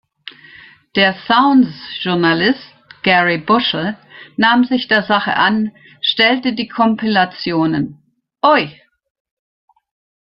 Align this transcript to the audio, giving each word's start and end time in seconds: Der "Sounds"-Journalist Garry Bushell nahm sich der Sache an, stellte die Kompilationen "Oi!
Der 0.95 1.13
"Sounds"-Journalist 1.27 2.73
Garry 3.03 3.37
Bushell 3.37 3.95
nahm 4.35 4.63
sich 4.63 4.87
der 4.87 5.03
Sache 5.03 5.35
an, 5.35 5.73
stellte 6.01 6.53
die 6.53 6.67
Kompilationen 6.67 7.99
"Oi! 8.41 8.81